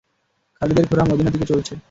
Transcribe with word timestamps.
খালিদের 0.61 0.85
ঘোড়া 0.87 1.03
মদীনার 1.05 1.33
দিকে 1.33 1.45
চলছে। 1.45 1.73